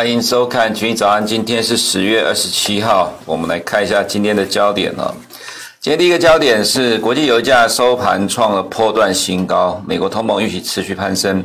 [0.00, 5.12] 欢迎收看《群益早安》，今天是十月二十七号，我们来看一下今天的焦点啊。
[5.78, 11.44] 今天第一个焦点是国际油价收盘创了破段新高，美国通膨预期持续攀升。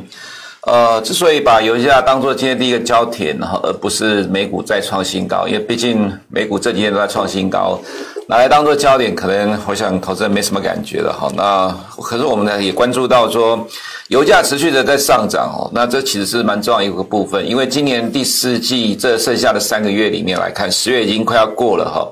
[0.62, 7.78] 呃，之所以把油价当作今天第一个焦点，而不是美股再创新高，因为毕竟美股这几天都在创新高。
[8.26, 11.30] 拿来当做焦点，可能我想投资人没什么感觉了哈。
[11.36, 11.68] 那
[12.02, 13.68] 可是我们呢也关注到说，
[14.08, 15.70] 油价持续的在上涨哦。
[15.74, 22.06] 那这其实是蛮重要一个部分，因为今年第四季这剩下的三个月里面来看，十月已经快要过了哈。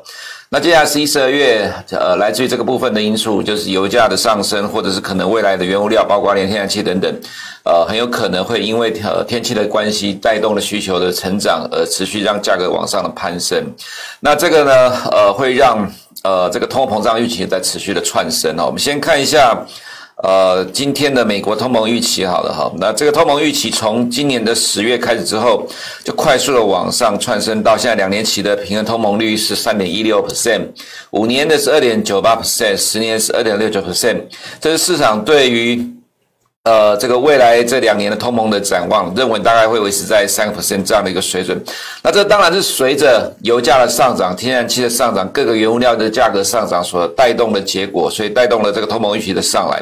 [0.51, 7.13] 那接下来十一、十二月，呃，来自于这个部分的因素，就是油价的上升，或者是可能未来的原物料，包括连天然气等等，
[7.65, 13.65] 呃，很有可能会因为呃天气的关系，带动了需求的成长，而持续让价格往上的攀升。
[14.21, 14.73] 那这个呢，
[15.11, 15.91] 呃，会让
[16.23, 18.67] 呃这个通货膨胀预期在持续的窜升哦。
[18.67, 19.59] 我们先看一下。
[20.23, 25.67] 呃，今天的美国通膨预期好了哈，那这个通膨预期从今年的十月开始之后，
[26.05, 30.69] 就快速的往上窜升，到现在两年期的平衡通膨率是三点一六 percent，
[31.11, 34.23] 五年的是二点九八 percent，十年是二点六九 percent，
[34.61, 35.85] 这是市场对于。
[36.65, 41.63] 呃，这个未来这两年的通膨的展望，认为大概会维持在三个 percent 这样的一个水准。
[42.03, 49.79] 那这当然是随着油价的上涨、天然气的上涨、各个原物料的价格上涨所带动的结果，所以带动了这个通膨预期的上来。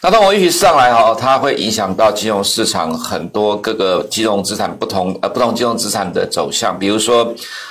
[0.00, 7.24] 那通膨预期上来哈，它会影响到金融市场很多各个金融资产不同呃不同金融资产的走向，比如说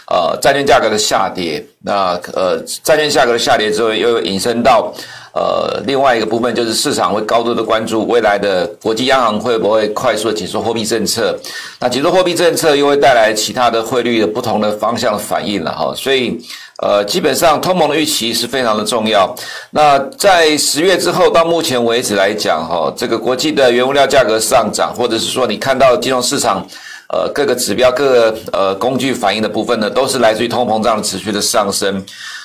[0.05, 4.93] 呃债券价格的下跌，那呃债券价格的下跌之后又引申到。
[5.33, 11.37] 呃，另外一个部分就是市场会高度的关注未来的国际央行会不会快速的紧缩货币政策，
[11.79, 16.37] 那紧缩货币政策又会带来其他的汇率的不同的方向的反应了哈，所以
[16.79, 19.33] 呃，基本上通膨的预期是非常的重要。
[19.69, 26.65] 那在十月之后到目前为止来讲哈，这个国际的原物料价格上涨，或者是说你看到金融市场
[27.07, 32.03] 呃各个指标各个呃工具反应的部分呢，都是来自于通膨胀持续的上升。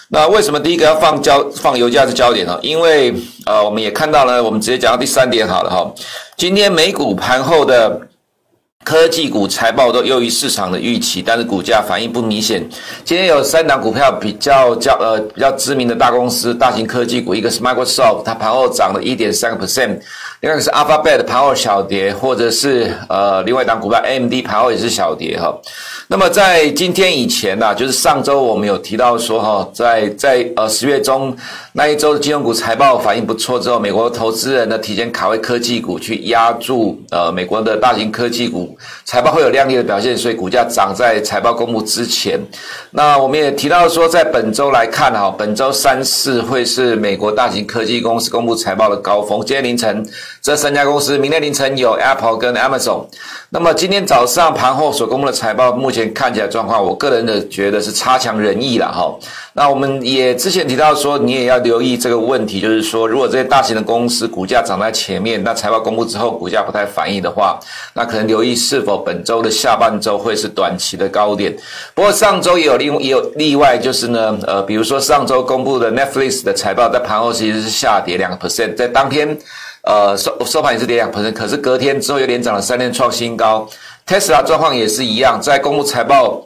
[0.09, 2.59] 那为什么第一个要放焦放油价的焦点呢？
[2.63, 3.13] 因为
[3.45, 5.93] 呃，我们也看到了，我们直接讲到第三点好了哈。
[6.37, 8.01] 今天美股盘后的
[8.87, 12.65] 科技股财报都优于市场的预期，但是股价反应不明显。
[13.05, 19.99] 今天有三档股票比较较呃比较知名的大公司、大型科技股，一个是 Microsoft，它盘后涨了一点三个 percent。
[20.41, 25.53] 另外一个是 Alphabet 盘后小跌，或者是呃另外一档股票 AMD 盘后也是小跌哈。
[26.07, 31.37] 那么在今天以前呢、啊，就是上周我们有提到说哈，在在呃十月中
[31.73, 42.41] 那一周的金融股财报反应不错之后，美国投资人呢提前卡位科技股去压住呃美国的大型科技股财报会有亮丽的表现，所以股价涨在财报公布之前。
[42.91, 50.05] 那我们也提到说，在本周来看哈，本周三四会是美国大型科技公司公布财报的高峰，今天凌晨。
[50.47, 53.05] 这三家公司明天凌晨有 Apple 跟 Amazon。
[53.51, 59.13] 那么今天早上盘后所公布的财报，目前看起来状况，我个人的觉得是差强人意了哈。
[59.55, 67.59] 那我们也之前提到说，你也要留意这个问题，就是说，如果这些大型的公司股价涨在前面，那财报公布之后股价不太反应的话，
[67.93, 71.53] 那可能留意是否本周的下半周会是短期的高点。
[71.93, 79.37] 不过上周也有另也有例外，就是呢，呃，比如说上周公布的 Netflix 的财报，在盘后其实是下跌两个 percent，在当天。
[79.87, 83.69] 呃，收收盘也是跌两分可是隔天之后又连涨了三天，创新高。
[84.07, 86.46] Tesla 状况也是一样，在公布财报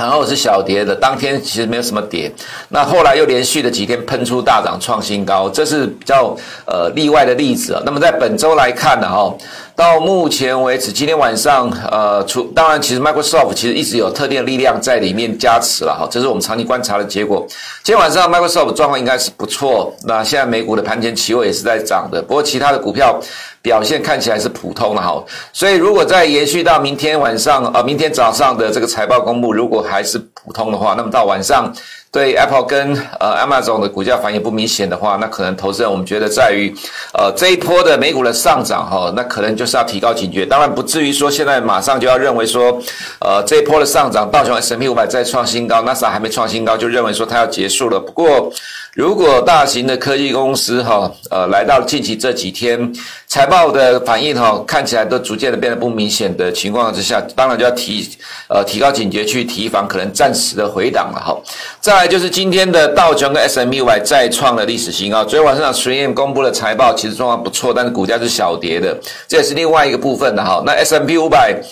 [0.00, 2.32] 盘后是小跌的，当天其实没有什么跌，
[2.70, 6.34] 那后来又连续的几天喷出大涨，创新高，这是比较
[6.64, 7.82] 呃例外的例子啊。
[7.84, 9.36] 那么在本周来看呢，哈。
[9.76, 17.46] 到目前为止，今天晚上，呃，除当然，其实 Microsoft 其实一直有特定的力量在里面加持了哈，这是我们长期观察的结果。
[17.82, 23.18] 今天晚上 Microsoft 状况应该是不错，那现在美股的盘前期货也是在涨的，不过其他的股票
[23.62, 25.22] 表现看起来是普通的哈，
[25.52, 31.72] 所以如果再延续到明天晚上，呃，明天早上的这个财报公布，如果还是普通的话，那么到晚上。
[32.12, 36.74] 对 Apple 跟呃 Amazon 的股价反应不明显的话，那可能投资人我们觉得在于，
[37.14, 40.44] 呃这一波的美股的上涨哈，那可能就是要提高警觉。
[40.44, 42.76] 当然不至于说现在马上就要认为说，
[43.20, 48.00] 呃这一波的上涨，道琼 S&P 五百再创新高，纳斯达克还没创新高就认为说它要结束了。
[48.00, 48.52] 不过
[48.94, 52.92] 如果大型的科技公司哈，呃来到近期这几天
[53.28, 58.08] 财报的反应哈，看起来都逐渐的变得不明显的情况之下，当然就要提
[58.48, 61.40] 呃提高警觉去提防可能暂时的回档了哈。
[61.80, 65.24] 再来就是今天的道琼跟 S&P 500再创了历史新高。
[65.24, 68.98] 昨天晚上 3M 公布了财报，其实状况不错，但是股价是小跌的，
[69.28, 70.60] 这也是另外一个部分的哈。
[70.66, 71.62] 那 S M P 500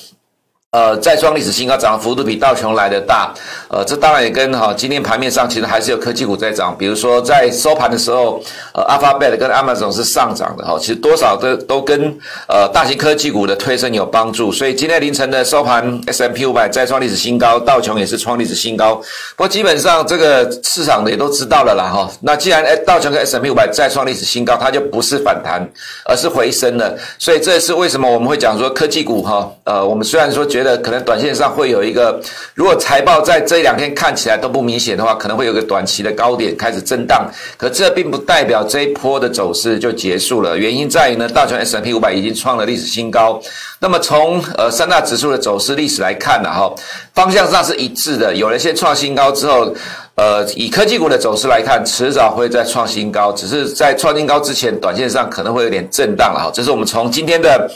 [0.73, 3.32] 呃，再创历史新高，涨幅度比道琼来的大。
[3.69, 8.38] 呃，这当然也跟哈今天盘面上其实还是有科技股在涨，比如说在收盘的时候，
[8.75, 12.15] 呃，Alphabet 跟 Amazon 是上涨的哈，其实多少都都跟
[12.49, 14.53] 呃大型科技股的推升有帮助。
[14.53, 18.97] 所以今天凌晨的收盘，S&P 500再创历史新高，道琼也是创历史新高。
[19.37, 22.11] 不过基本上这个市场的也都知道了啦哈。
[22.21, 25.67] 那既然道琼跟 S&P 500再创历史新高，它就不是反弹，
[26.05, 26.94] 而是回升了。
[27.19, 32.21] 所以这也是为什么我们会讲说科技股哈，呃，我们虽然说觉觉得可能短线上会有一个，
[32.53, 37.31] 如果财报在这两天看起来都不明显的话，可能会有个短期的高点开始震荡。
[37.57, 40.59] 可这并不代表这一波的走势就结束了。
[40.59, 43.41] 原因在于呢，道琼 S&P 五百已经创了历史新高。
[43.79, 46.75] 那么从呃三大指数的走势历史来看呢，哈，
[47.15, 48.35] 方向上是一致的。
[48.35, 49.73] 有了些创新高之后，
[50.17, 56.51] 呃，以科技股的走势来看，迟早会再创新高，只是在创新高之前，短线上可能会有点震荡了哈。
[56.53, 57.71] 这是我们从今天的。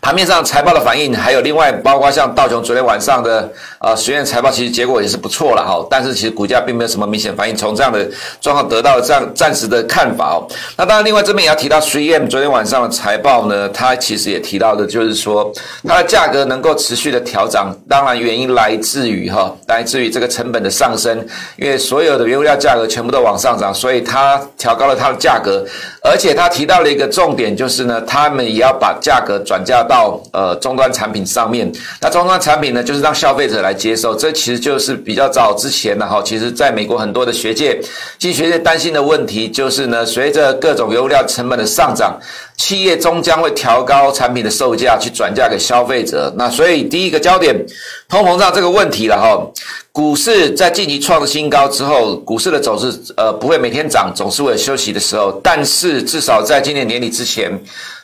[0.00, 5.84] 盘面上财报的反应，还有另外包括像道琼昨天晚上的呃实验财报，其实结果也是不错了哈。
[5.90, 8.08] 但是其实股价并没有什么明显反应，从这样的
[8.40, 10.46] 状况得到这样暂时的看法哦。
[10.76, 15.52] 那当然，另外这边也要提到 3M 昨天晚上的财报呢，它其实也提到的就是说
[15.82, 21.26] 它的价格能够持续的调涨，当然原因来自于哈，来自于这个成本的上升，
[21.56, 25.66] 因为所有的原物料价格全部都往上涨，所以它调高了它的价格，
[26.06, 30.20] 而且他提到了一个重点，就是呢，他们也要把价格转嫁到。
[30.32, 31.70] 呃终端产品上面，
[32.00, 36.20] 那终端产品呢，就是让消费者来接受，这其实就是比较早之前的哈。
[36.24, 37.78] 其实在美国很多的学界，
[38.18, 42.18] 经济学界担心的问题就是呢，随着各种油料成本的上涨，
[42.56, 46.32] 企业终将会调高产品的售价去转嫁给消费者。
[46.36, 47.54] 那所以第一个焦点，
[48.08, 49.46] 通膨胀这个问题了哈。
[49.92, 55.40] 股市在近期创新高之后，股市的走势呃不会每天涨，总是会有休息的时候。
[55.42, 57.52] 但是至少在今年年底之前。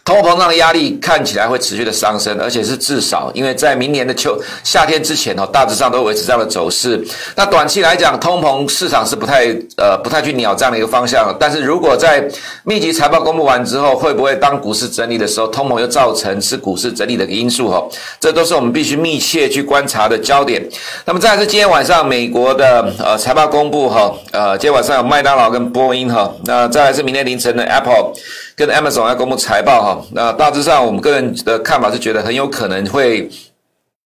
[0.04, 7.00] 通货膨胀的压力看起来会持续的上升，而且是至少，因为在明年的秋夏天之前哦，大致上都维持这样的走势。
[7.36, 9.46] 那短期来讲，通膨市场是不太
[9.76, 11.34] 呃不太去鸟这样的一个方向。
[11.38, 12.28] 但是如果在
[12.64, 17.80] 密集财报公布完之后，会不会当股市整理的时候，通膨又造成是股市整理的因素哈？
[18.18, 20.68] 这都是我们必须密切去观察的焦点。
[21.04, 28.12] 那么再来是今天晚上美国的呃财报公布哈，呃今天晚上有麦当劳跟波音哈，那再来是明天凌晨的 Apple。
[28.56, 33.30] 跟 Amazon 要公布财报哈，那大致上我们个人的看法是觉得很有可能会。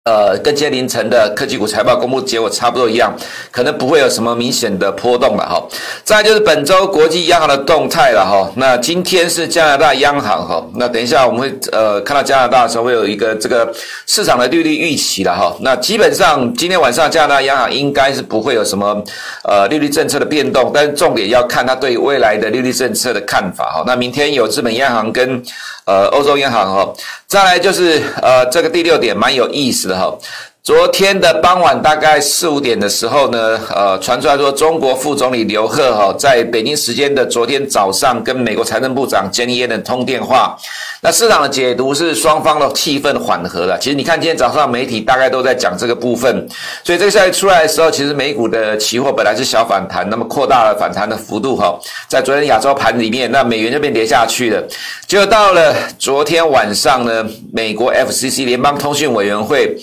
[0.06, 3.12] 呃，跟今天凌晨的科技股财报公布结果差不多一样，
[3.50, 5.60] 可能不会有什么明显的波动了哈。
[6.04, 8.48] 再就是本周国际央行的动态了哈。
[8.54, 13.68] 那今天是加拿大央行哈，那等一下我们会呃看到加拿大的时候会有一个这个
[14.06, 15.52] 市场的利率预期了哈。
[15.60, 19.02] 那基本上今天晚上加拿大央行应该是不会有什么
[19.42, 23.82] 呃利率政策的变动，但是重点要看他对未来的利率政策的看法哈。
[23.84, 25.42] 那明天有日本央行跟
[25.86, 26.94] 呃欧洲央行哈。
[27.26, 29.98] 再来就是呃这个第六点蛮有意思的。
[29.98, 30.18] 哦，
[30.66, 40.58] 昨天的傍晚大概四五点的时候呢，呃，传出来说中国副总理刘鹤哈，在北京时间的昨天早上跟美国财政部长珍妮耶伦通电话。
[41.00, 43.78] 那市场的解读是双方的气氛缓和了。
[43.78, 46.44] 其实你看今天早上媒体大概都在讲这个部分，
[46.82, 51.78] 所以这个消息出来的时候，其实美股的期货本来是小反弹，那么扩大了反弹的幅度哈，
[52.08, 54.60] 在昨天亚洲盘里面，那美元就变跌下去了。
[55.06, 59.76] 就到了昨天晚上呢，美国 FCC 联邦通讯委员会。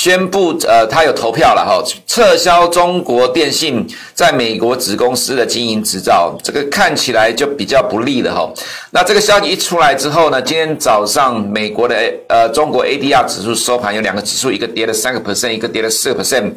[0.00, 8.48] 宣布，呃，他有投票了哈，撤销中国电信在美国子公司的经营执照，这个看起来就比较不利了哈。
[8.92, 11.96] 那这个消息一出来之后呢，今天早上美国的
[12.28, 16.52] 呃中国 ADR 指数收盘有两个指数，一个跌了三个 percent，一个跌了四个 percent，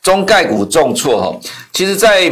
[0.00, 1.36] 中概股重挫哈。
[1.72, 2.30] 其实，在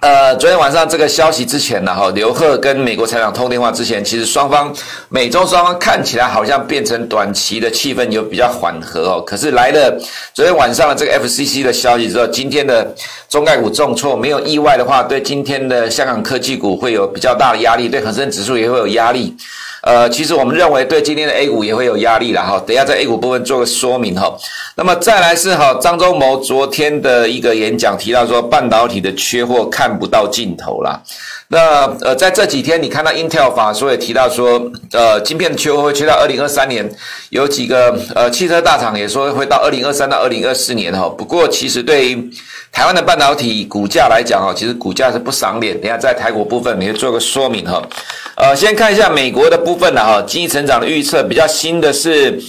[0.00, 4.74] 呃，昨天晚上这个消息之前呢，哈，刘鹤跟美国财长通电话之前，其实双方
[5.10, 9.22] 美中双方看起来好像变成短期的气氛有比较缓和哦。
[9.26, 9.94] 可是来了
[10.32, 12.94] 昨天晚上的这个 FCC 的消息之后，今天的
[13.28, 19.36] 中概股重挫，没有意外的话，对今天的香港科技股会有比较大的压力，对恒生指数也会有压力。
[19.82, 22.62] 呃，其实我们认为对今天的 A 股也会有压力了哈。
[22.66, 24.36] 等下在 A 股部分做个说明哈。
[24.76, 31.02] 那么再来是哈，张忠谋昨天的一个演讲提到说，半导体的缺货看不到尽头了。
[31.52, 36.88] 那呃，在这几天你看到 Intel 法说也提到说，呃，晶片的缺货会缺到二零二三年，
[37.30, 41.08] 有几个呃汽车大厂也说会到二零二三到二零二四年哈。
[41.08, 42.30] 不过其实对于
[42.70, 45.74] 台湾的半导体股价来讲哈，其实股价是不赏脸。
[45.74, 47.82] 等一下在台股部分，你会做个说明哈。
[48.36, 52.40] 呃，先看一下美国的部分了哈，经济成长的预测比较新的是。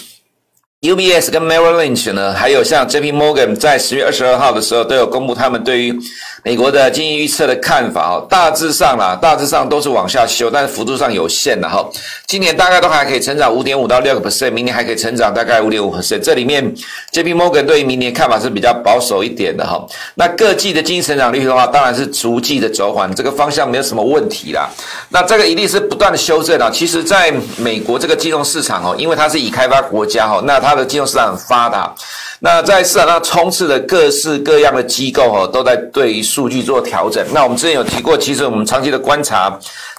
[0.81, 5.95] UBS 跟 Merrill Lynch 呢，还有像 JP Morgan 在十月二十二号的时候都有公布他们对于
[6.43, 11.87] 美国的经济预测的看法哦，大致上啦，大致上都是往下修，但是幅度上有限的哈。
[12.25, 16.17] 今年大概都还可以成长五点五到六个 percent，明年还可以成长大概五点五 percent。
[16.17, 16.75] 这里面
[17.11, 19.85] JP Morgan 对于明年看法是比较保守一点的哈。
[20.15, 24.67] 那各季的经济成长率的话，当然是逐季的走缓，这个方向没有什么问题啦。
[25.09, 26.71] 那这个一定是不断的修正啊。
[26.73, 31.93] 其实，在美国这个金融市场哦，因为它是已开发国家哈，那它它的金融市场很发达，
[32.39, 37.25] 那在市场上充斥的各式各样的机构哦，都在对于数据做调整。
[37.33, 39.49] 那我们之前有提过，其实我们长期的观察，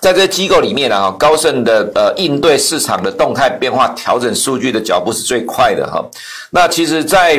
[0.01, 6.03] 在这些机构里面啊，高盛的呃应对市场的动态变化、调整数据的脚步是最快的哈。
[6.51, 7.39] 那其实，在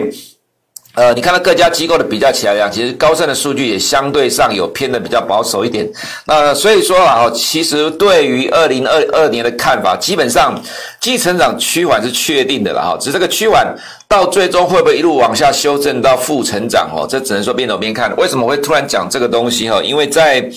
[0.96, 5.90] 呃，你看到各家机构的比较起来讲，其实高盛的数据也相对上有偏的比较保守一点。
[6.26, 10.54] 那所以说啊，其实对于二零二二年的看法，基本上
[11.00, 12.98] 经济成长趋缓是确定的了哈。
[13.00, 13.76] 只是这个趋缓
[14.08, 17.08] 到最终会不会一路往下修正到负成长哦？
[17.10, 18.16] 这只能说边走边看。
[18.16, 19.82] 为什么会突然讲这个东西哈？
[19.82, 20.48] 因为在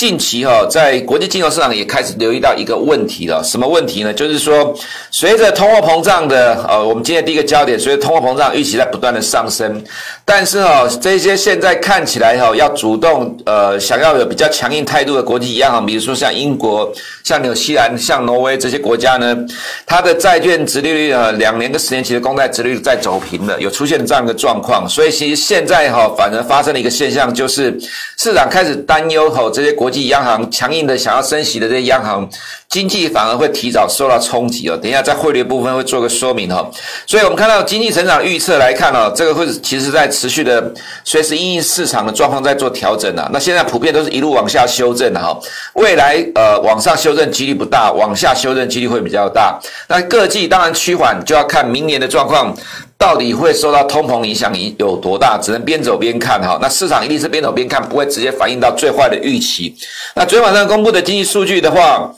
[0.00, 4.14] 近期哈，在国际金融市场也开始留意到一个问题了，什么问题呢？
[4.14, 4.74] 就是说，
[5.10, 9.84] 随着通货膨胀的呃，我们今天第一个焦点，随着通货膨胀预期在不断的上升，
[10.24, 16.90] 但是哈，这些现在看起来哈，要主动呃，想要有比较强硬态度的国际央行，比如说像英国、
[17.22, 19.36] 像纽西兰、像挪威这些国家呢，
[19.84, 27.78] 它的债券殖利率呃，两年跟十年期的公债殖利率在走平了，有出现这样一个状况，所以其实现在哈，反而发生了一个现象，就是
[28.16, 32.28] 市场开始担忧哈，这些国际央行强硬的想要升息的这些央行，
[32.70, 34.76] 经济反而会提早受到冲击哦。
[34.76, 36.64] 等一下在汇率部分会做个说明哈。
[37.04, 40.72] 所以我们看到经济成长预测来看哦，这个会其实在持续的
[41.04, 43.28] 随时因应市场的状况在做调整啊。
[43.32, 45.36] 那现在普遍都是一路往下修正的哈。
[45.74, 49.58] 未来呃往上修正几率不大，往下修正几率会比较大。
[49.88, 52.56] 那各季当然趋缓就要看明年的状况。
[53.00, 55.38] 到底会受到通膨影响有多大？
[55.38, 56.58] 只能边走边看哈。
[56.60, 59.74] 那市场一定是边走边看，不会直接反映到最坏的预期。
[60.14, 62.12] 那昨天晚上公布的经济数据的话，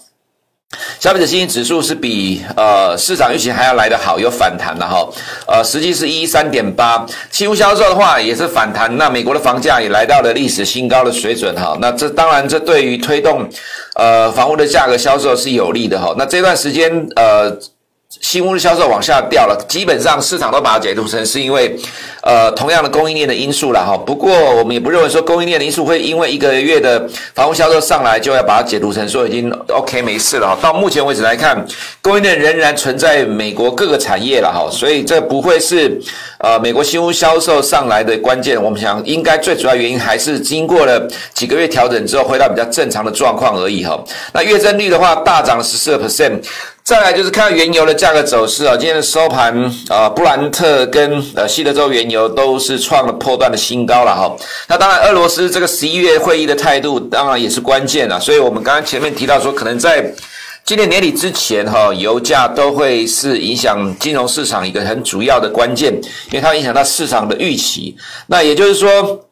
[0.99, 5.09] 消费者信心指数是比呃市场预期还要来得好，有反弹的哈。
[5.47, 7.07] 呃，实际是一三点八。
[7.31, 8.97] 期货销售的话也是反弹。
[8.97, 11.76] 那美国的房价也来到了历史新高的水准哈。
[11.81, 13.49] 那这当然这对于推动
[13.97, 16.14] 呃房屋的价格销售是有利的哈。
[16.17, 17.57] 那这段时间呃。
[18.21, 21.75] 新屋的销售往下掉了，基本上市场都把它解读成是因为，
[22.23, 23.97] 呃，同样的供应链的因素了哈。
[23.97, 30.57] 不过我们也不认为说供应链的因素会因为一个月的房屋销售上来就要把它解读成说已经 OK 没事了。
[30.61, 31.66] 到目前为止来看，
[32.02, 35.99] 供应链仍然存在美国各个产业了哈，所以这不会是
[36.38, 38.62] 呃美国新屋销售上来的关键。
[38.62, 43.99] 我们想应该最主要原因还是经过了几个月调整之后回到比较正常的状况而已哈。
[44.35, 46.38] 那月增率的话大涨了十四个 percent。
[46.84, 49.54] 再来就是看原油的价格走势啊，今天的收盘
[49.88, 54.36] 啊，布兰特跟呃西德州原油都是创了破段的新高了哈。
[54.66, 60.12] 那当然，俄罗斯这个十一月会议的态度当然也是关键了，所以我们刚刚前面提到说，可能在
[60.64, 65.94] 今年年底之前哈，油价都会是影响金融市场一个很主要的关键，
[66.30, 67.96] 因为它影响到市场的预期。
[68.26, 69.24] 那也就是说。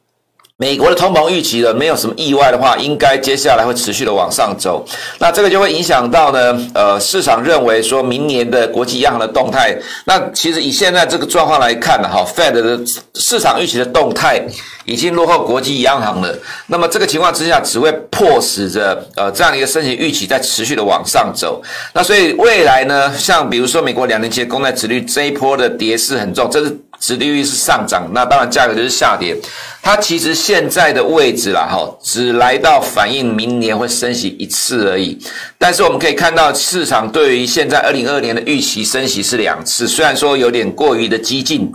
[0.61, 4.85] 美国的通膨预期的没有什么意外的话，应该接下来会持续的往上走。
[5.19, 9.75] 那这个就会影响到呢，呃，市场认为说明年的国际央行的动态。
[10.05, 12.79] 那其实以现在这个状况来看呢，哈，Fed 的
[13.15, 14.39] 市场预期的动态
[14.85, 16.39] 已经落后国际央行了。
[16.67, 21.63] 那么这个情况之下，只会迫使着呃这样一个升息预期在持续的往上走。
[21.95, 26.79] 那所以未来呢，像比如说美国两年期的公债殖率这一波的跌势很重，这是。
[27.01, 29.35] 殖利率是上涨，那当然价格就是下跌。
[29.83, 35.19] 它其实现在的位置啦，哈，只来到反映明年会升息一次而已。
[35.59, 41.73] 但是我们可以看到，市场对于现在二零二二年的预期升息是两次，虽然说有点过于的激进。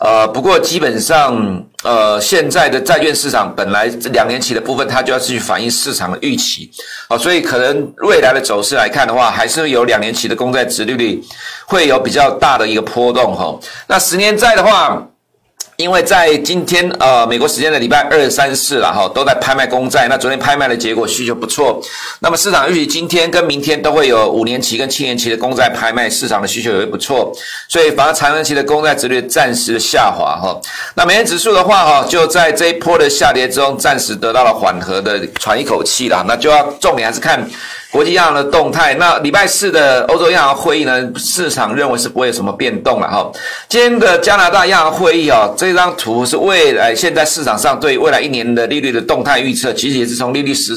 [0.00, 6.70] 呃，不过基本上，呃，现在的债券市场本来这两年期的部分，它就要去反映市场的预期，
[7.08, 11.22] 啊、所以可能未来的走势来看的话，还是有两年期的公债殖利率
[11.66, 15.06] 会有比较大的一个波动，哈、那十年债的话。
[15.80, 20.06] 因为在今天，呃，美国时间的礼拜二、三、四了哈，都在拍卖公债。
[20.08, 21.80] 那昨天拍卖的结果需求不错，
[22.18, 27.32] 那么市场预期今天跟明天都会有五年期跟七年期的公债拍卖，市场的需求也会不错，
[27.66, 30.60] 所以反而长年期的公债殖率暂时的下滑哈。
[30.94, 36.22] 那美元指数的话哈，就在这一波的下跌中暂时得到了缓和的喘一口气了。
[36.28, 37.48] 那就要重点还是看。
[37.90, 38.94] 国际央行的动态。
[38.94, 43.30] 那礼拜四的欧洲央行会议呢，市场认为是不会有什么变动了哈。
[43.68, 50.72] 今天的加拿大央行会议啊，这张图是未来现在市场上对未来一年的利率的动态预测，其实也是从利率时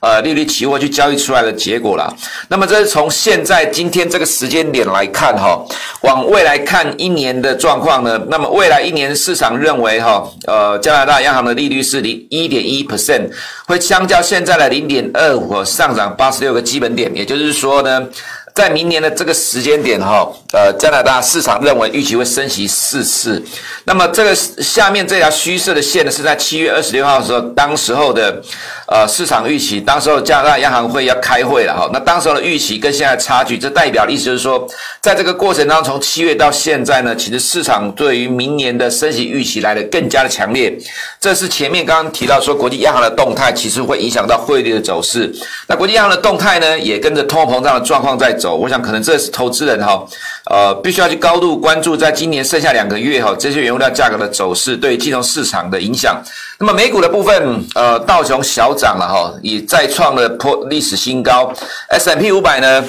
[0.00, 2.12] 呃利率期货去交易出来的结果了。
[2.48, 5.64] 那么这是从现在今天这个时间点来看哈，
[6.02, 13.30] 往未来看一年的状况呢，那么未来一年市场认为哈，呃加拿大央行的利率是零一点一 percent，
[13.66, 18.08] 会相较现在的零点二五上涨八十六个基本点，也就是说呢。
[18.56, 23.44] 在明年的这个时间点，哈，呃，加拿大市场认为预期会升息四次。
[23.84, 28.42] 那么这个下面这条虚设的线呢，是在七月二十六号的时候，当时候的
[28.88, 31.90] 呃市场预期，当时候加拿大央行会要开会了，哈。
[31.92, 34.66] 那当时候的预期跟现在差距，这代表的意思是说，
[35.02, 40.74] 在这个过程当中，从七月到现在呢，其实市场对于明年的升息预期来的更加的强烈。
[41.20, 45.30] 这是前面刚刚提到说，国际央行的动态其实会影响到汇率的走势。
[45.68, 48.45] 那国际央行的动态呢，也跟着通货膨胀的状况在走。
[48.54, 50.04] 我想可能这是投资人哈，
[50.50, 56.22] 呃，必须要去高度关注，在今年剩下两个月哈，这些原物料价格的走势对金融市场的影响。
[56.58, 61.52] 那么美股的部分，呃，道琼小涨了哈，也再创了破历史新高
[61.88, 62.84] S M P 五百呢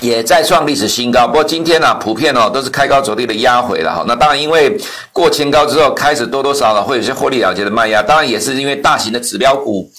[0.00, 1.26] 也再创历史新高。
[1.26, 4.04] 不过今天呢、啊，普遍哦都是开高走低的压回了哈。
[4.06, 4.78] 那当然，因为
[5.12, 8.02] 过前高之后，开始多多少少会有些获利了结的卖压。
[8.02, 9.90] 当然，也是因为大型的指标股。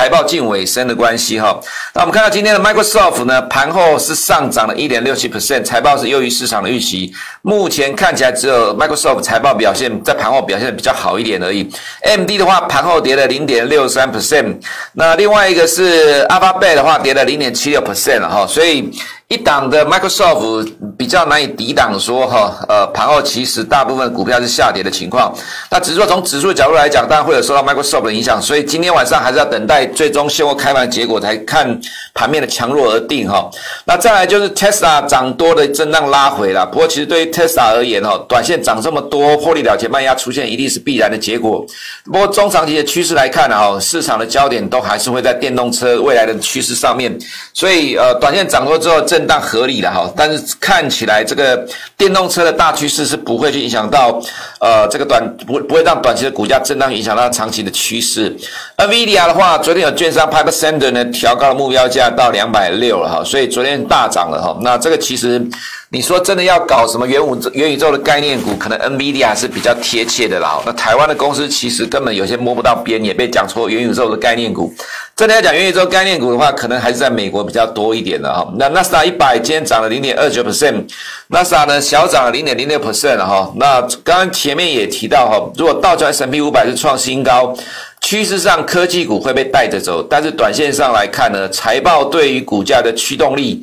[0.00, 1.60] 财报近尾声的关系哈，
[1.92, 7.12] 那我们看到今天的 Microsoft 呢，盘后是上涨了一点六七 percent，财报是优于市场的预期。
[7.42, 11.70] 目前看起来只有 Microsoft 财报表现在盘后表现的比较好一点而已。
[12.02, 14.56] MD 的话，盘后跌了零点六三 percent，
[14.94, 18.90] 那另外一个是 Alphabet 的话，跌了零点七六 percent 了哈，所以。
[19.30, 20.68] 一档的 Microsoft
[20.98, 25.32] 比较难以抵挡，说哈，呃，盘后其实大部分股票是下跌的情况。
[25.70, 31.80] 那只是说从指数角度来讲，当然会有受到 Microsoft 的影响，所以今天晚上还是要等待最终现货开盘结果才看
[32.12, 33.48] 盘面的强弱而定哈。
[33.84, 41.64] 那再来就是 Tesla 涨多的震荡拉回了，不过其实对于 Tesla 而言哈，短线涨这么多，获利了结卖压出现一定是必然的结果。
[42.04, 47.16] 不过中长期的趋势来看呢，哈，市场的焦点都还是会在电动车未来的趋势上面，
[47.54, 51.62] 所以呃，短线涨多之后，震荡合理的哈，但是看起来这个
[51.94, 54.18] 电动车的大趋势是不会去影响到，
[54.60, 58.34] 呃，这个短不不会让短期的股价震荡影响到长期的趋势。
[58.78, 64.56] 那 VDR 的话，昨天有券商 Piper s a n d e r 呢调高了目标价到两百六了哈，所以昨天大涨了哈。
[64.62, 65.46] 那这个其实。
[65.92, 70.62] 你说真的要搞什么元宇宙、元宇宙的概念股，可能 NVIDIA 是比较贴切的啦。
[70.64, 74.72] 那台湾的公司其实根本有些摸不到边，也被讲错元宇宙的概念股。
[75.16, 78.48] 真的要讲元宇宙概念股的话，可能还是在美国比较多一点的哈。
[78.56, 80.84] 那纳斯达一百今天涨了零点二九 percent，
[81.26, 83.52] 纳斯达呢小涨了零点零六 percent 哈。
[83.56, 87.52] 那刚刚前面也提到哈，如果道琼 S&P 五百是创新高，
[88.00, 93.60] 趋势上科技股会被带着走，但是短线上来看呢，财报对于股价的驱动力。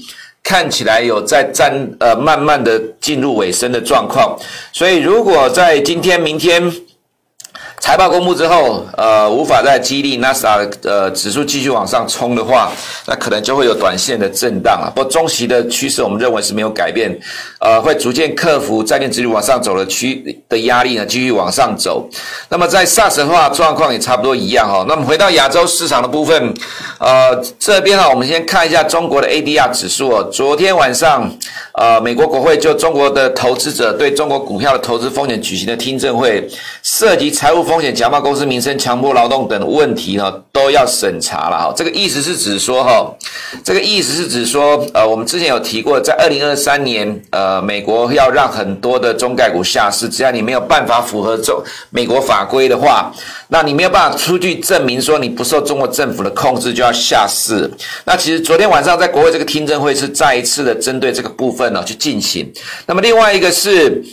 [0.48, 4.34] 看起来有在站呃，慢慢的进入尾声的状况，
[4.72, 6.72] 所以如果在今天、明天。
[7.80, 12.72] 财报公布之后，呃，无法再激励纳斯达呃指数继续往上冲的话，
[13.06, 14.90] 那可能就会有短线的震荡啊。
[14.94, 17.16] 不过中期的趋势，我们认为是没有改变，
[17.60, 22.10] 呃，会逐渐克服债券指数往上走的区的压力呢，继续往上走。
[22.50, 24.84] 那么在 SARS 的话，状况也差不多一样哈。
[24.90, 26.54] 那么回到亚洲市场的部分，
[27.00, 30.24] 呃，这边哈，我们先看一下中国的 ADR 指数哦。
[30.34, 31.32] 昨天晚上，
[31.74, 36.46] 呃，美国国会就中国的投资者对中国股票的投资风险举行的听证会，
[36.82, 37.67] 涉及财务。
[37.68, 41.74] 风险假冒公司名称、强迫劳动等问题呢，都要审查了哈。
[41.76, 43.14] 这个意思是指说哈，
[43.64, 53.14] 这个意思是指说，呃，我们之前有提过，在二零二三年，呃，美国要让很多的中概股下市，只要你没有办法符合中美国法规的话，
[53.50, 57.70] 那你没有办法出具证明说你不受中国政府的控制，就要下市。
[58.06, 62.50] 那其实昨天晚上在国会这个听证会是再一次的针对这个部分呢去进行。
[62.86, 64.04] 那么另外一个是。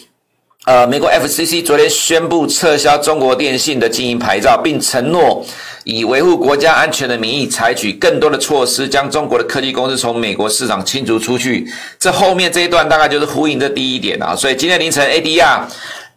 [0.65, 5.45] 呃，美国 FCC 昨天宣布撤销中国电信的经营牌照，并承诺
[5.85, 11.67] 以维护国家安全的名义，采取更多的措施，将中国的科技公司从美国市场清除出去。
[11.99, 14.35] 这后面这一段大概就是呼应这第一点啊。
[14.35, 15.65] 所以今天凌晨 ADR。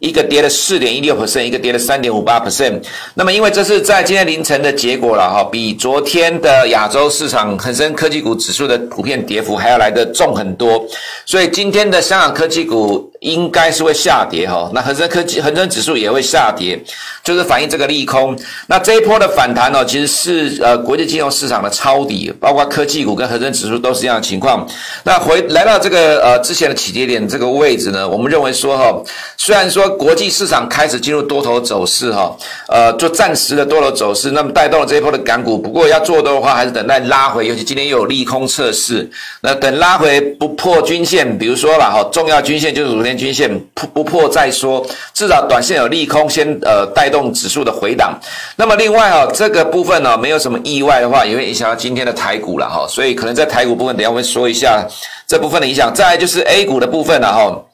[0.00, 2.80] 一个跌了四点一六 percent，一个跌了三点五八 percent。
[3.14, 10.86] 那么，因为这是在今天凌晨的结果了哈，比昨天的亚洲市场恒生科技股指数的普遍跌幅还要来得重很多。
[11.26, 16.80] 所以今天的香港科技股应该是会下跌哈，那恒生科技、恒生指数也会下跌，
[17.24, 18.38] 就是反映这个利空。
[18.66, 24.66] 那这一波的反弹呢，其实是呃国际金融市场的抄底，包括科技股跟恒生指数都是这样的情况。
[25.02, 29.02] 那回来到这个呃之前的起跌点这个位置呢，我们认为说哈，
[29.36, 32.36] 虽然说国际市场开始进入多头走势哈，
[32.68, 35.58] 呃就暂时的多头走势，那么带动了这一波的港股。
[35.58, 48.18] 不过要做多的话，还是等待拉回，尤其今天又有利空测试，那等拉回不破均线，比如说了哈，重要均线就是天均线不不破再说，至少短线有利空先呃带动指数的回档。
[48.56, 52.86] 那么另外哈，这个部分呢没有什么意外的话，也会影响到今天的台股了哈。
[52.86, 54.86] 所以可能在台股部分，等下我会说一下
[55.26, 55.92] 这部分的影响。
[55.94, 57.64] 再来就是 A 股的部分了哈，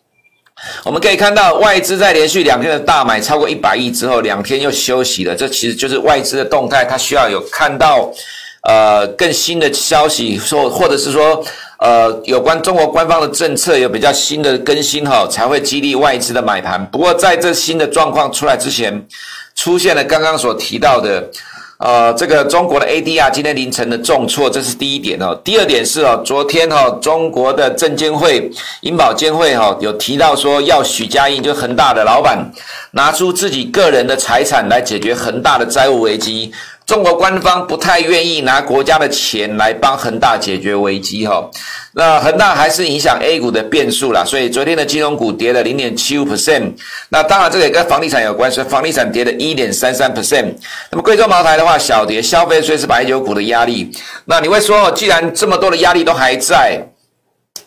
[0.84, 8.10] 我们可以看到外资在连续两天的大买超过一百亿之后，两天又休息了，这其实就是外资的动态，它需要有看到
[8.68, 11.44] 呃更新的消息，说或者是说。
[11.78, 16.84] 呃，有关中国官方的政策有比较新的更新哈，才会激励外资的买盘。
[16.86, 19.06] 不过在这新的状况出来之前，
[19.54, 21.28] 出现了刚刚所提到的，
[21.78, 25.34] 呃，这个中国的 ADR 今天凌晨的重挫，这是第一点哦。
[25.44, 28.50] 第二点是哦，昨天哈中国的证监会、
[28.82, 32.38] 银保监会哈有提到说要许家印就恒大的老板
[32.92, 36.52] 拿出自己个人的财产来解决恒大的债务危机。
[36.86, 41.48] 中国官方不太愿意拿国家的钱来帮恒大解决危机哈，
[41.92, 46.72] 那恒大还是影响 A 股的变数啦，所以昨天的金融股跌了零点七五 percent，
[47.08, 50.52] 那当然这个也跟房地产有关，所以房地产跌了一点三三 percent。
[50.90, 53.90] 那么贵州茅台的话小跌，消费税是白酒股的压力。
[54.26, 56.82] 那你会说，既然这么多的压力都还在？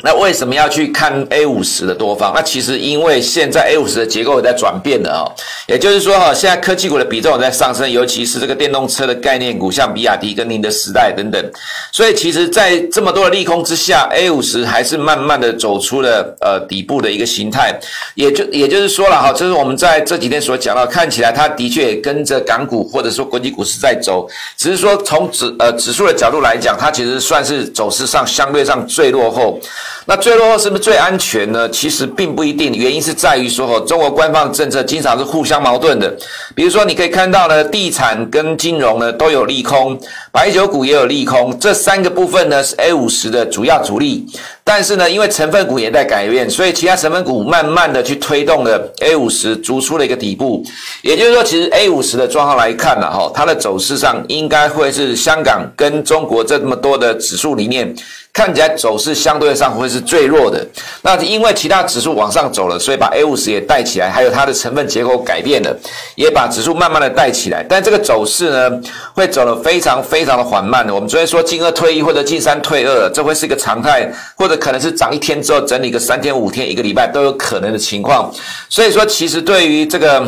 [0.03, 2.31] 那为什么要去看 A 五十的多方？
[2.35, 5.25] 那其实因为现在 A 五十的结构也在转变了啊，
[5.65, 11.51] 也就是说哈，现在科技股的比重也在上升，尤其是这个电动车的概念股，像比亚迪跟宁德时代等等。
[11.91, 17.77] 所以其实，在这么多的利空之下，A 五十还是慢慢的走出了呃底部的一个形态。
[18.13, 29.59] 也就也就是说了哈，这是我们在这几天所讲到，看起来它的确也跟着港股或者说国际股市在走，只是说从指呃指数的角度来讲，它其实算是走势上相对上最落后。
[30.05, 31.69] 那最落后是不是最安全呢？
[31.69, 36.15] 其实并不一定，原因是在于说，中国官方的政策经常是互相矛盾的。
[36.55, 39.99] 比如说，你可以看到呢，地产跟金融呢都有利空，
[40.31, 44.25] 白酒股也有利空，这三个部分呢是 A 五十的主要主力。
[44.63, 50.63] 但是呢，因为成分股也在改变，所以其他成分股慢慢的去推动了 A 五十逐出了一个底部。
[51.01, 57.95] 也就是说，其实 A 五十的状况来看呢，哈，它的走势上应该会是香港跟中国这么多的指数里面，
[58.37, 60.63] 看起来走势相对上会是最弱的。
[61.01, 65.75] 那因为其他指数往上走了，所以把 A 五十也带起来，还有它的成分结构改变了，
[66.13, 67.65] 也把指数慢慢的带起来。
[67.67, 68.79] 但这个走势呢，
[69.15, 70.93] 会走得非常非常的缓慢的。
[70.93, 74.55] 我们昨天说进二退一或者进三退二，这会是一个常态，或者。
[74.67, 78.29] 可能是涨一天之后整理个三天五天一个礼拜都有可能的情况，
[78.67, 80.27] 所以说其实对于这个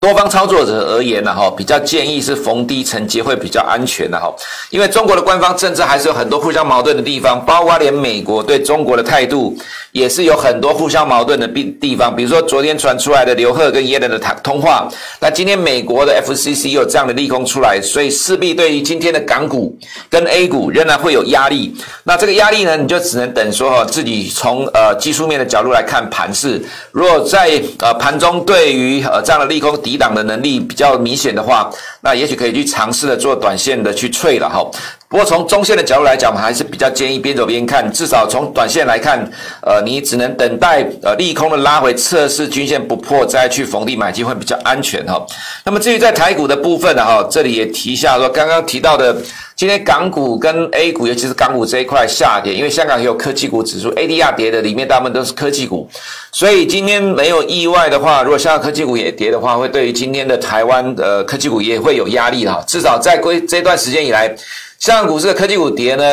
[0.00, 4.32] 多方操作者而言呢，哈，比较建议是逢低承接会比较安全的哈，
[4.70, 9.58] 因为中国的官方政策还是有很多互相矛盾的地方，包括连美国对中国的态度
[9.90, 19.76] 也是有很多互相矛盾的地地方，比如说昨天传出来的刘鹤跟耶伦的谈通话，那今天美国的 FCC 有这样的利空出来，所以势必对于今天的港股
[20.08, 31.70] 跟 A 股仍然会有压力，那这个压力呢，你就只能等说哈，自己从呃技术面的角度来看盘势，如果在呃盘中对于呃这样的利空，抵挡的能力比较明显的话，
[32.02, 34.62] 那也许可以去尝试的做短线的去脆了哈。
[35.08, 37.90] 不过从中线的角度来讲，我们还是比较建议边走边看。
[37.92, 39.18] 至少从短线来看，
[39.62, 45.24] 呃，你只能等待呃利空的拉回测试均线不破，再去逢低买进会比较安全哈。
[45.64, 49.16] 那么至于在台股的部分呢哈，这里也提一下说，刚刚提到的。
[49.56, 55.90] 今天港股跟 A 股，尤其是港股这一块下跌，因为香港也有科技股指数，ADR 跌的里面大部分都是科技股，
[56.30, 62.62] 所以今天没有意外的话，如果香港科技股也跌的话，会对于今天的台湾的科技股也会有压力哈。
[62.68, 64.32] 至少在归这段时间以来，
[64.78, 66.04] 香港股市的科技股跌呢，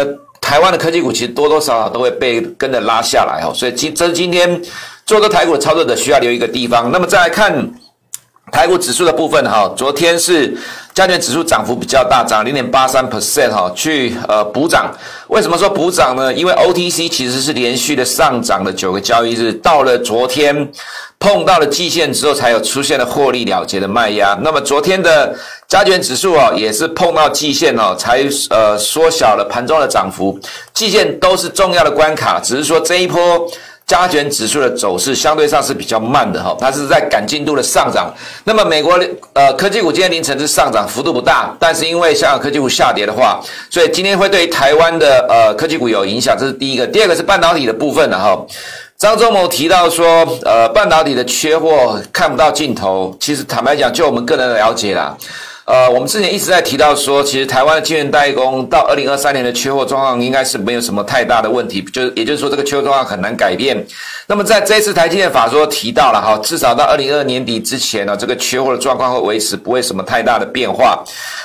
[0.41, 3.53] 台湾的科技股其实多多少少都会被跟着拉下来哦。
[3.53, 4.61] 所以今这是今天
[5.05, 6.91] 做多台股操作者需要留一个地方。
[6.91, 7.71] 那么再来看
[8.51, 10.57] 台股指数的部分哈，昨天是。
[10.95, 14.89] 加权指数涨幅比较大，涨零点八三 percent 哈，去呃补涨。
[15.27, 16.33] 为什么说补涨呢？
[16.33, 20.71] 因为 OTC 其实是连续的上涨了九个交易日，到了昨天
[21.19, 24.37] 碰到了季线之后，才有出现了获利了结的卖压。
[24.41, 25.35] 那么昨天的
[25.67, 30.39] 加权指数啊，也是碰到季线哦，才呃缩小了盘中的涨幅。
[30.73, 33.47] 季线都是重要的关卡，只是说这一波。
[33.87, 38.11] 加权指数的走势相对上是比较慢的哈，它是在赶进度的上涨。
[38.43, 38.99] 那么美国
[39.33, 46.87] 呃科技股今天凌晨是上涨幅度不大，但是因为香港科技股下跌的话，所以今天会对台湾的呃科技股有影响，这是第一个。
[46.87, 48.35] 第二个是半导体的部分的哈。
[49.05, 53.15] 张忠谋提到说，呃，半导体的缺货看不到尽头。
[53.19, 55.15] 其实坦白讲，就我们个人的了解啦。
[55.65, 63.77] 呃，我们之前一直在提到说，其实台湾的晶圆代工到二零二三年的缺货状况应该是没有什么太大的问题，就也就是说这个缺货状况很难改变。
[64.25, 71.03] 那么在这次台积电法说提到了哈，至少到二零二二年底之前呢，这个缺货的状况会维持，不会什么太大的变化。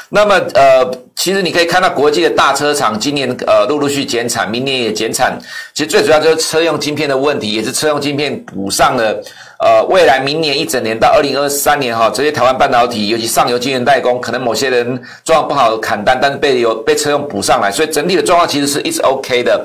[0.08, 0.82] 那么呃，
[1.20, 5.38] 其实你可以看到国际的大车厂今年呃陆陆续减产，明年也减产，
[5.74, 9.22] 其实最主要就是车用晶片的问题，也是车用晶片补上了。
[9.58, 19.62] 呃，未来明年一整年到二零二三年哈，这些台湾半导体，尤其上游晶圆代工，可能某些人状况不好砍单，但是被有被车用补上来，所以整体的状况其实是一直 OK 的。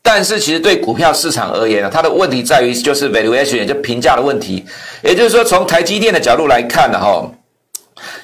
[0.00, 4.64] 但是其实对股票市场而言呢，它的问题在于就是 valuation，就评价的问题。
[5.02, 7.30] 也就是说，从台积电的角度来看呢，哈。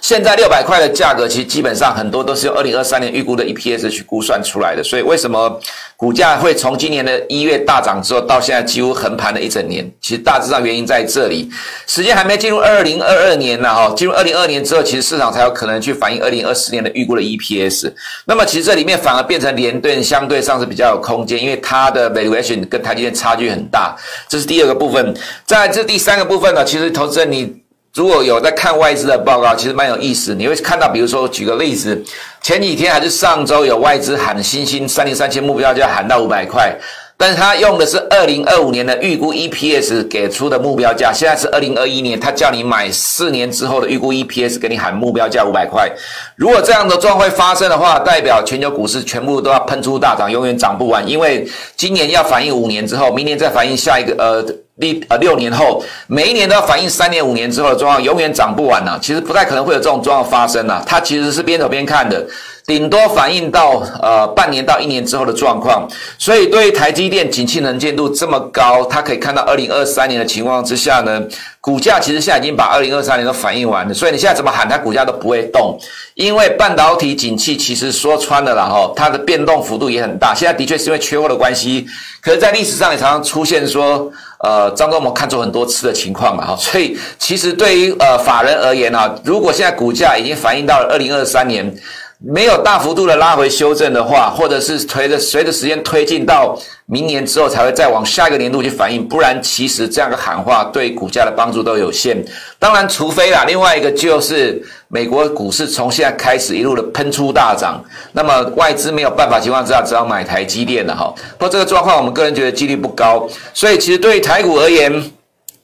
[0.00, 4.82] 现在六百块的价格，其实基本上很多都是用二零二三年预估的 EPS 去估算出来的。
[4.82, 5.60] 所以为什么
[5.96, 9.90] 股价会从今年的一月大涨之后，到现在几乎横盘了一整年？
[10.00, 11.50] 其实大致上原因在这里。
[11.86, 17.92] 时间还没进入二零二二年呢，哈，进入二零二二年之后，其实市场才有可能去反映二零二四年的预估的 EPS。
[18.24, 23.94] 那么其实这里面反而变成联电相对上是比较有空间，因为它的 valuation 跟台积电差距很大。
[24.28, 25.14] 这是第二个部分。
[25.44, 27.60] 在这第三个部分呢，其实投资人你。
[27.92, 30.33] 如果有在看外资的报告，其实蛮有意思。
[30.35, 32.00] 你会看到，比如说，举个例子，
[32.40, 36.72] 前几天还是上周有外资喊新兴三零三千目标价喊到五百块。
[37.20, 45.87] 但是他用的是二零二五年的预估 EPS 给出的目标价，现在是二零二一年，他叫你买四年之后的预估 EPS，给你喊目标价五百块。
[46.35, 54.42] 如果这样的状况会发生的话，代表全球股市全部都要喷出大涨，永远涨不完，因为今年要反映五年之后，明年再反映下一个呃
[54.76, 58.98] 六呃六年后，每一年都要反映三年五年之后的状况，永远涨不完呐、啊。
[59.02, 62.26] 其实不太可能会有这种状况发生呐、啊，它其实是边走边看的。
[62.70, 71.20] 顶多反映到呃半年到一年之后的状况，所以对于台积电景气能见度这么高，它可以看到二零二三年的情况之下呢，
[71.61, 75.76] 股价其实现在已经把二零二三年都反映完了，所以你现在怎么喊它股价都不会动，
[76.14, 80.33] 因为半导体景气其实说穿了啦哈，它的变动幅度也很大。
[80.33, 81.85] 现在的确是因为缺货的关系，
[82.22, 84.09] 可是在历史上也常常出现说，
[84.44, 91.74] 呃张忠谋看错很多次的情况嘛哈，所以其实对于呃法人而言啊，如果现在股价已经反映到了二零二三年。
[92.22, 96.54] 没有大幅度的拉回修正的话，或者是随着随着时间推进到
[96.85, 102.22] 明年之后才会再往下一个年度去反映，不然其实这样的喊话对股价的帮助都有限。
[102.59, 111.11] 当然，除非啦，另外一个就是美国股市从现在开始一路的喷出大涨，那么外资没有办法情况之下，只好买台积电了哈。
[111.38, 115.11] 不过这个状况我们个人觉得几率不高，所以其实对于台股而言。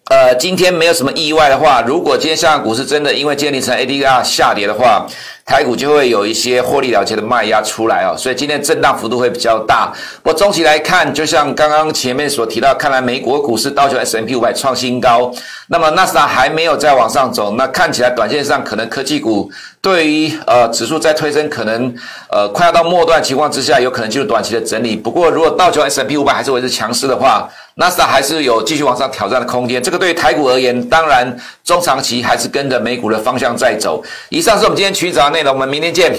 [0.09, 5.05] 呃，今天没有什么意外的话，如果今天香港股市真的因为建立成 ADR 下跌的话，
[5.47, 9.93] 台股就会有一些获利了结的卖压出来哦，所以今天震荡幅度会比较大。
[10.21, 15.33] 不过中期来看，就像刚刚前面所提到，看来美国股市道琼 S M P 五百创新高，
[15.69, 19.49] 那么纳斯达还没有再往上走，那看起来短线上可能科技股
[19.81, 21.95] 对于呃指数在推升，可能
[22.29, 24.97] 呃快要到末段情况之下，有可能进入短期的整理。
[24.97, 34.03] 不过如果道琼 S M P 五百还是维持强势的话，纳斯达还是有继续往上挑战的空间，这个对于台股而言，当然中长期还是跟着美股的方向在走。
[34.31, 36.17] 以上是我们今天取早的内容，我们明天见。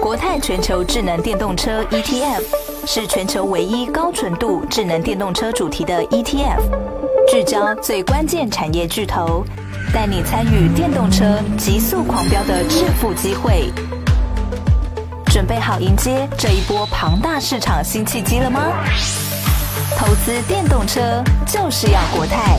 [0.00, 2.42] 国泰全球智能电动车 ETF
[2.84, 6.58] 是全球唯一高纯度智能电动车主题的 ETF，
[7.30, 9.44] 聚焦最关键产业巨头，
[9.92, 13.72] 带你参与电动车急速狂飙的致富机会。
[15.26, 18.60] 准备好迎接这一波庞大市场新契机了吗？
[19.96, 22.58] 投资电动车就是要国泰，